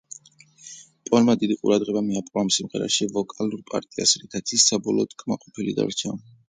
[1.09, 6.23] პოლმა დიდი ყურადღება მიაპყრო ამ სიმღერაში ვოკალურ პარტიას, რითაც ის საბოლოოდ კმაყოფილი დარჩა.